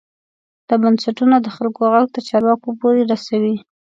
دا 0.67 0.75
بنسټونه 0.81 1.35
د 1.41 1.47
خلکو 1.55 1.81
غږ 1.93 2.05
تر 2.15 2.21
چارواکو 2.29 2.67
پورې 2.79 3.01
رسوي. 3.11 3.55